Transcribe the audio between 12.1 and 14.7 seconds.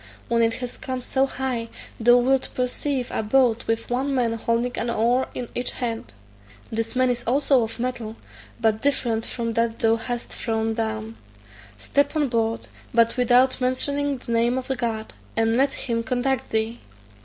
on board, but without mentioning the name